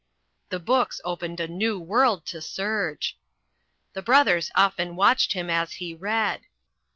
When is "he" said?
5.73-5.93